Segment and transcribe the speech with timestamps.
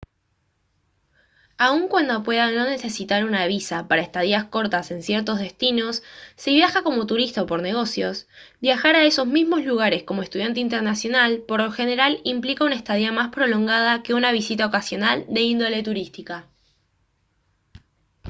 [1.59, 6.01] aun cuando pueda no necesitar una visa para estadías cortas en ciertos destinos
[6.35, 8.27] si viaja como turista o por negocios
[8.61, 13.29] viajar a esos mismos lugares como estudiante internacional por lo general implica una estadía más
[13.29, 16.47] prolongada que una visita ocasional de índole turística